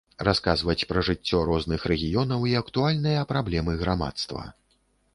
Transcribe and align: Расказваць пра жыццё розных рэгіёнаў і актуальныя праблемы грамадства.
Расказваць 0.27 0.85
пра 0.91 1.03
жыццё 1.09 1.43
розных 1.51 1.85
рэгіёнаў 1.93 2.49
і 2.55 2.57
актуальныя 2.65 3.29
праблемы 3.33 3.81
грамадства. 3.87 4.53